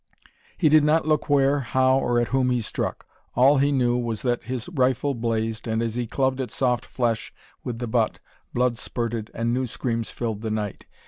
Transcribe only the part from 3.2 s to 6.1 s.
All he knew was that his rifle blazed, and as he